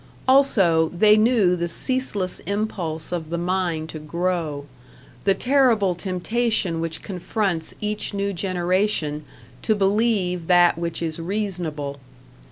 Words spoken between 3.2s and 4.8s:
the mind to grow;